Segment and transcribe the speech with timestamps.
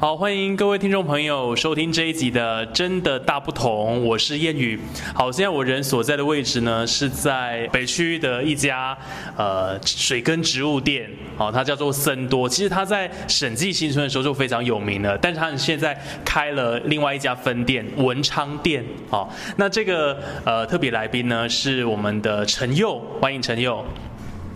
[0.00, 4.78] 好，欢迎各位听众朋友收听这一集的《真的大不同》，我是彦宇。
[5.12, 8.96] 好，现在我人所在的位置呢，是在北区的一家
[9.36, 12.48] 呃水耕植物店，好，它叫做森多。
[12.48, 18.84] 其实它在审计新村的时候就非常有名了，但是它现在开了另外一家分店文昌店。
[19.10, 23.84] 好，那这个呃特别来宾呢是我们的陈佑，欢迎陈佑。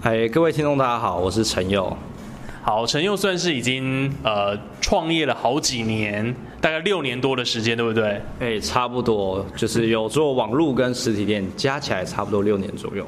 [0.00, 1.96] 嗨，各位听众大家好，我是陈佑。
[2.64, 8.22] 好，陈佑算是已经呃创业了好几年，大概六年多的时间，对不对？
[8.38, 13.04] 哎、差不多，就是有做网络跟实体店，加起来差不多六年左右。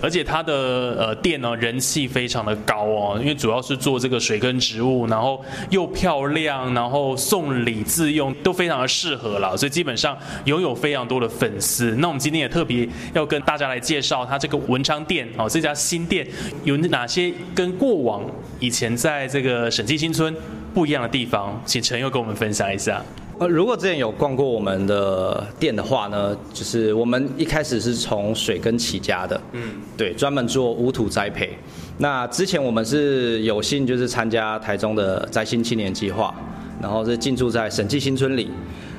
[0.00, 0.52] 而且他的
[0.98, 11.94] 呃店呢人气非常的高哦，因为主要是做这个水跟植物，然后又漂亮，然后送礼自用都非常的适合啦，所以基本上拥有非常多的粉丝。
[11.96, 16.26] 那我们今天也特别要跟大家来介绍它这个文昌店哦，这家新店
[16.64, 18.22] 有哪些跟过往
[18.58, 20.34] 以前在这个审计新村
[20.74, 23.02] 不一样的地方，请陈佑跟我们分享一下。
[23.38, 29.62] 呃，如果之前有逛过我们的店的话呢，就是我们一开始是从水根起家的，嗯，
[29.96, 31.50] 对，专门做无土栽培。
[31.98, 36.34] 那之前我们是有幸就是参加台中的摘星青年计划，
[36.80, 38.50] 然后是进驻在审计新村里。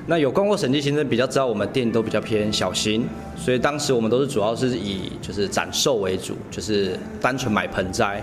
[0.05, 3.07] 那有逛过审计新村，比较知道我们店都比较偏小型，
[3.37, 8.21] 所以当时我们都是主要是以就是展售为主，就是单纯买盆栽。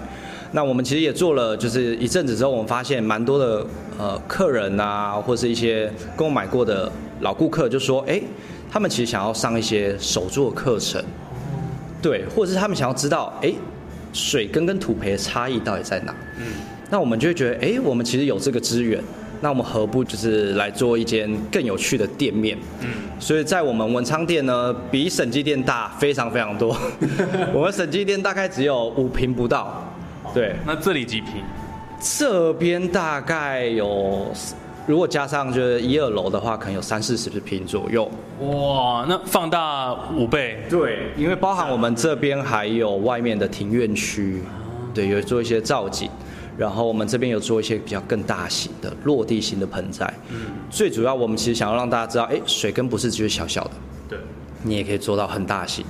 [0.52, 3.64] 那我们其实也做了，就是一阵子之后，我们发现蛮多的
[3.98, 8.20] 呃客人啊，或是一些跟我买过的老顾客，就说，哎，
[8.68, 11.00] 他们其实想要上一些手作课程，
[12.02, 13.52] 对，或者是他们想要知道，哎，
[14.12, 16.12] 水根跟土培的差异到底在哪？
[16.38, 16.46] 嗯，
[16.90, 19.00] 那我们就会觉得，哎，我们其实有这个资源，
[19.40, 22.58] 那我们何不就是来做一间更有趣的店面？
[22.80, 22.88] 嗯，
[23.20, 26.76] 所以在我们文昌店呢，比审计店大非常非常多，
[27.55, 29.86] 我们审计店大概只有五平不到。
[30.33, 31.42] 对，那这里几平？
[32.01, 34.27] 这边大概有，
[34.86, 38.11] 如果加上就是一二楼的话，可能有三四十平左右。
[38.40, 40.63] 哇，那放大五倍？
[40.70, 44.42] 对，因为包含我们这边还有外面的庭院区，
[44.95, 46.08] 对，有做一些造景，
[46.57, 50.11] 然后我们这边有做一些比较更大型的落地型的盆栽。
[50.30, 50.39] 嗯，
[50.70, 53.70] 最主要我们其实想要让大家知道，哎，水根不是只是小小的，
[54.08, 54.19] 对，
[54.63, 55.85] 你也可以做到很大型。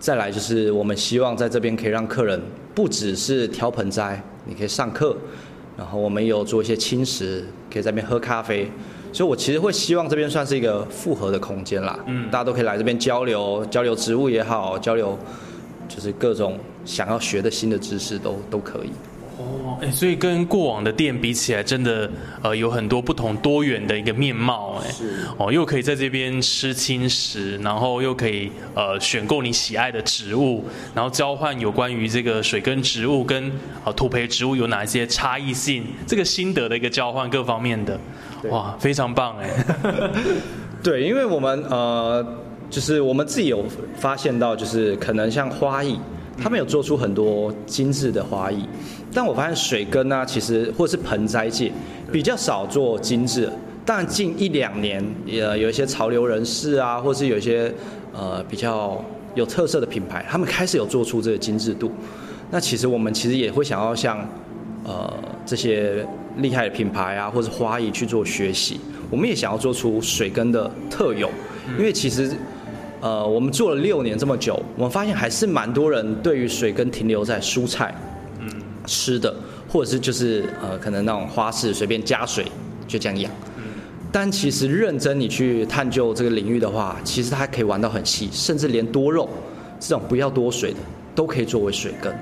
[0.00, 2.42] 再来就是我们希望在这边可以让客人。
[2.74, 5.16] 不只是挑盆栽，你可以上课，
[5.76, 8.70] 然后我们有做一些轻食，可以在那边喝咖啡，
[9.12, 15.18] 所以我其实会希望这边算是一个复合的空间啦，嗯，大家都可以来这边交流，交流植物也好，交流
[15.88, 18.90] 就是各种想要学的新的知识都都可以。
[19.42, 22.10] 哦，哎，所以跟过往的店比起来，真的
[22.42, 30.64] 呃有很多不同多元的一个面貌，哎，是哦，又可以在这边吃轻食，然后又可以呃选购你喜爱的植物，
[30.94, 33.50] 然后交换有关于这个水跟植物跟
[33.84, 37.98] 呃土培植物有哪一些差异性，这个心得的一个交换各方面的，
[38.50, 39.50] 哇，非常棒哎。
[40.82, 42.26] 对，因为我们呃
[42.68, 43.64] 就是我们自己有
[43.96, 45.98] 发现到，就是可能像花艺，
[46.42, 48.66] 他们有做出很多精致的花艺。
[49.14, 51.70] 但我发现水耕啊，其实或是盆栽界
[52.10, 53.50] 比较少做精致。
[53.84, 57.72] 但近一两年，呃，有一些潮流人士啊，或是有一些
[58.12, 61.90] 呃比较有特色的品牌，他们开始有做出这个精致度。
[62.50, 64.24] 那其实我们其实也会想要像
[64.84, 65.12] 呃
[65.44, 66.06] 这些
[66.36, 68.78] 厉害的品牌啊，或是花艺去做学习。
[69.10, 71.28] 我们也想要做出水根的特有，
[71.76, 72.30] 因为其实
[73.00, 77.92] 呃我们做了六年这么久，我们发现还是蛮多人对于水根停留在蔬菜。
[78.92, 79.34] 吃的，
[79.66, 82.44] 或者是就是呃，可能那种花式随便加水
[82.86, 83.32] 就这样养。
[84.12, 89.26] 但其实认真你去探究这个领域的话，其实它可以玩到很细，甚至连多肉
[89.80, 90.76] 这种不要多水的
[91.14, 92.14] 都可以作为水根。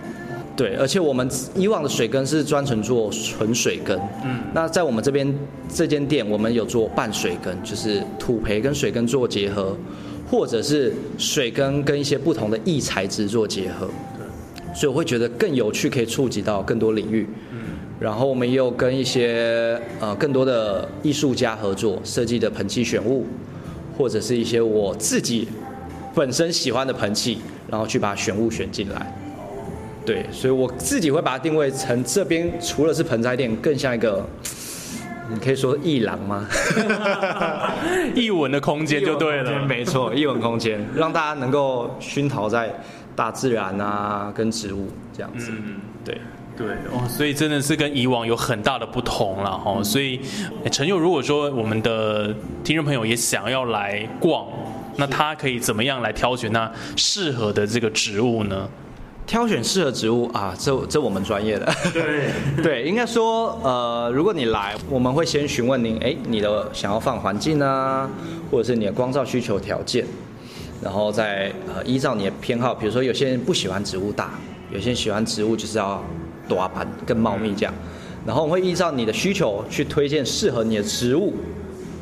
[0.56, 3.98] 对，而且我们以往的水根是专程做纯水根。
[4.24, 4.38] 嗯。
[4.54, 5.34] 那在我们这边
[5.68, 9.76] 这间店，我们有做半水根，就是土培跟水根做结合，
[10.30, 13.88] 或者是水根跟一些不同的异材质做结合。
[14.72, 17.26] 所以我会觉得更有趣，可以触及到更多领域。
[17.52, 17.58] 嗯，
[17.98, 23.26] 然后我们也有跟一些呃更多的艺术家合作设计的盆器选物，
[23.98, 25.48] 或者是一些我自己
[26.14, 27.38] 本身喜欢的盆器，
[27.68, 29.16] 然后去把选物选进来。
[30.06, 34.24] 对，所以我自己会把它定位成这边除了是盆栽店，更像一个
[35.30, 36.48] 你可以说艺廊吗？
[38.14, 42.72] 艺文的空间就对了，没错，艺文空间让大家能够熏陶在。
[43.20, 46.18] 大自然啊，跟植物这样子，嗯、对
[46.56, 49.82] 对哦，所以真的是跟以往有很大的不同了哈。
[49.82, 50.18] 所以
[50.72, 52.34] 陈佑，如果说我们的
[52.64, 54.46] 听众朋友也想要来逛，
[54.96, 58.66] 那他可以怎么样来挑选那适合的这个植物呢？
[59.26, 61.70] 挑选适合植物啊，这这我们专业的。
[61.92, 62.30] 对
[62.64, 68.08] 对，应该说，呃，如果你来，我们会先询问您，哎，你的想要放环境啊，
[68.50, 70.06] 或者是你的光照需求条件，
[70.82, 74.38] 然后再呃依照你的偏好，比如说有些人不喜欢植物大，
[74.72, 76.04] 有些人喜欢植物就是要
[76.48, 77.74] 大盘更茂密这样，
[78.26, 81.34] 然后我会依照你的需求去推荐适合你的植物。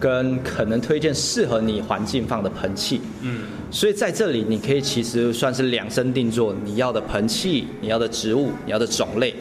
[0.00, 9.34] 跟可能推荐适合你环境放的盆器，嗯，所以在这里你可以其实算是量身定做你要的盆器、你要的植物、你要的种类，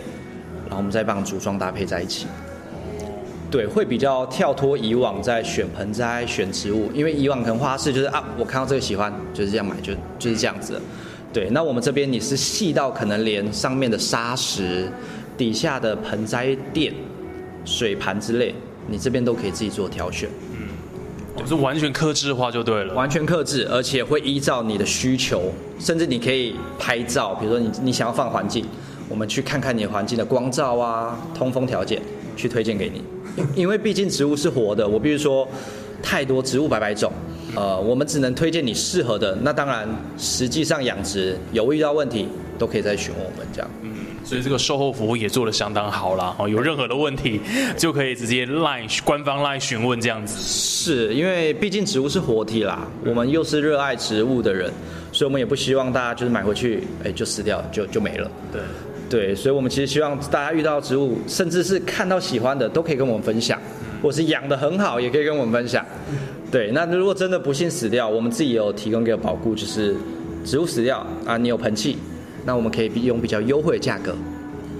[0.63, 2.25] 然后我们再帮组装搭配在一起。
[3.49, 10.81] 对，会比较跳脱以往在选盆栽、选植物，因为以往可能花市就是啊，我看到这个喜欢，就是这样买，就就是这样子。
[11.31, 14.91] 对，那我们这边你是细到可能连上面的沙石、
[15.37, 16.93] 底下的盆栽垫、
[17.63, 18.53] 水盘之类。
[18.89, 20.69] 你这边都可以自己做挑选，嗯，
[21.35, 28.65] 我是完全克制化就对了，完全克制，而且会依照你的需求，甚至你可以拍照，比如说你你想要放环境，
[29.09, 32.01] 我们去看看你的环境的光照啊、通风条件，
[32.37, 33.03] 去推荐给你。
[33.55, 35.47] 因为毕竟植物是活的，我必须说，
[36.01, 37.11] 太多植物百百种，
[37.55, 39.37] 呃，我们只能推荐你适合的。
[39.41, 39.87] 那当然，
[40.17, 43.69] 实际上养殖有遇到问题，都可以再询问我们这样。
[44.23, 47.39] 所以这个售后服务也做得相当好啦，哦，有任何的问题
[47.77, 50.37] 就可以直接 line 官方 line 询问这样子。
[50.41, 54.69] 是因为毕竟植物是活体啦，我们又是热爱植物的人，
[55.13, 58.29] 所以我们也不希望大家就是买回去，哎，就死掉就就没了。
[58.51, 58.61] 对，
[59.09, 63.59] 对，所以我们其实希望大家遇到植物，甚至是看到喜欢的，都可以跟我们分享，
[64.01, 65.85] 或是养得很好，也可以跟我们分享。
[66.51, 69.95] 对，那如果真的不幸死掉，我们自己有提供给保固，就是
[70.43, 71.97] 植物死掉啊，你有盆器。
[72.45, 74.15] 那我们可以用比较优惠的价格，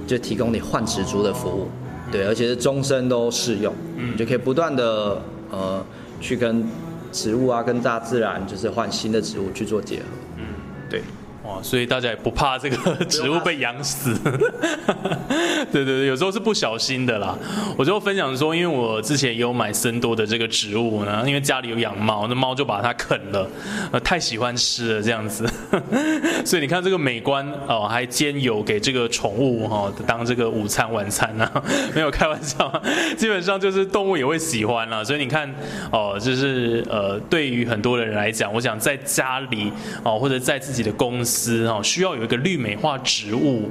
[0.06, 1.68] 就提供你换植株的服务，
[2.10, 5.22] 对，而且是终身都适用，你就可以不断的
[5.52, 5.86] 呃
[6.22, 6.66] 去跟
[7.12, 10.04] 植物啊，跟大自然，就是换新的植物去做结合，
[10.38, 10.44] 嗯，
[10.90, 11.02] 对。
[11.48, 14.14] 哇，所以大家也不怕这个 植物被养死，
[15.72, 17.38] 对对对，有时候是不小心的啦。
[17.78, 23.50] 我就分享说，因为我之前也有买森多的这个植物呢，因为家里有养猫，那猫就把它啃了，
[23.94, 25.48] 呃，太喜欢吃了这样子，
[26.44, 31.50] 所以你看这个美观哦，还兼有给这个宠物哈当这个午餐晚餐呢，
[31.96, 32.70] 没有开玩笑，
[33.18, 35.02] 基本上就是动物也会喜欢啦。
[35.02, 35.50] 所以你看
[35.94, 39.72] 哦，就是呃，对于很多人来讲，我想在家里
[40.04, 41.37] 哦，或者在自己的公司。
[41.84, 43.70] 需要有一个绿美化植物，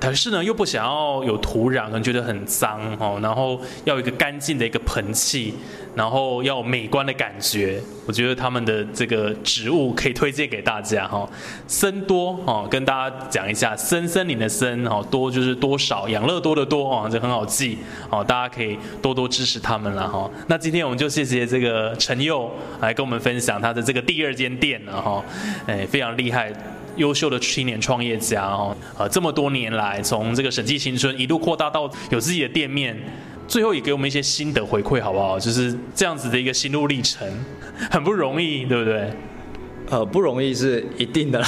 [0.00, 5.54] 但是呢又不想要有土壤，可能觉得很脏哦，然后要一个干净的一个盆器，
[5.94, 7.80] 然后要美观的感觉。
[8.06, 11.26] 我觉得他们的这个植物可以推荐给大家哈。
[11.66, 17.78] 森多哦，跟大家讲一下，森森林的森哦，多就是多少，养乐多的多哦，这很好记
[18.10, 20.30] 哦，大家可以多多支持他们了哈。
[20.48, 22.50] 那今天我们就谢谢这个陈佑
[22.82, 25.24] 来跟我们分享他的这个第二间店了哈，
[25.66, 26.52] 哎，非常厉害。
[26.96, 32.96] 优秀的青年创业家哦，呃，这么多年来，从这个审计新村一路扩大到有自己的店面，
[33.46, 35.38] 最后也给我们一些心得回馈，好不好？
[35.38, 37.26] 就是这样子的一个心路历程，
[37.90, 39.12] 很不容易，对不对？
[39.90, 41.38] 呃，不容易是一定的，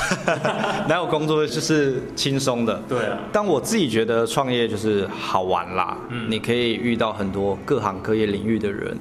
[0.89, 2.83] 哪有工作就是轻松的？
[2.87, 3.19] 对啊。
[3.33, 8.95] 但我自己觉得创业就是好玩啦，嗯，你可以遇到很多各行各业领域的人，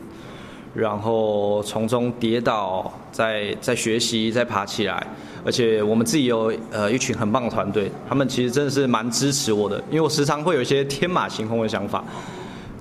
[0.73, 5.05] 然后从中跌倒，再再学习，再爬起来。
[5.45, 12.03] 而且我们自己有呃一群很棒的团队，他们其实真的是蛮支持我的，因为我时常会有一些天马行空的想法，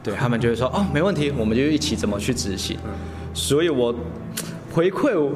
[0.02, 2.78] 对他们就会说哦没问题，我们就一起怎么去执行。
[3.35, 3.94] 所以我
[4.73, 5.30] 回馈，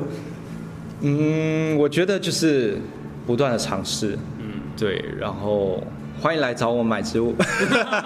[1.03, 2.81] 嗯，我觉得就是
[3.27, 5.83] 不断的尝试，嗯，对，然后。
[6.21, 7.33] 欢迎来找我买植物，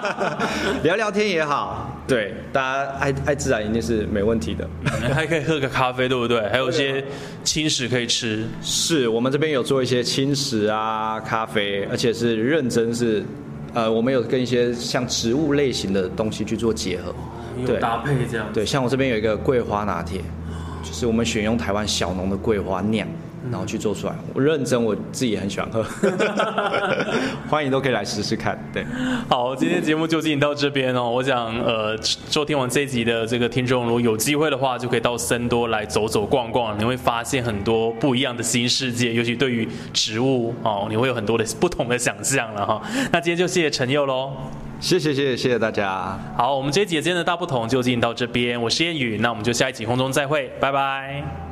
[0.85, 1.88] 聊聊天也好。
[2.07, 4.69] 对，大家爱爱自然一定是没问题的，
[5.14, 6.47] 还可以喝个咖啡，对不对？
[6.50, 7.02] 还有一些
[7.42, 8.45] 轻食可以吃。
[8.61, 13.25] 是我们这边有做一些轻食啊，咖啡，而且是认真是，
[13.73, 17.14] 呃，我们有跟一些像植物类型的东西去做结合，
[17.64, 18.47] 对，搭配这样。
[18.52, 20.21] 对，像我这边有一个桂花拿铁，
[20.83, 23.09] 就是我们选用台湾小农的桂花酿。
[23.50, 25.84] 然后去做出来，我认真，我自己也很喜欢喝，
[27.50, 28.58] 欢迎都可以来试试看。
[28.72, 28.84] 对，
[29.28, 31.11] 好，今天节目就进行到这边哦。
[31.11, 39.12] 我想，呃，收听完这一集的这个听众，如果有机会的话，就可以到森多来走走逛逛，你会发现很多不一样的新世界。
[39.12, 42.80] 尤其对于植物哦，你会有很多的不同的想象了哈。
[43.12, 44.32] 那今天就谢谢陈佑喽，
[44.80, 46.18] 谢谢谢谢谢谢大家。
[46.37, 51.51] 好，我们这一集今天的大不同就进行到这边，我是燕宇，那我们就下一集空中再会，拜拜。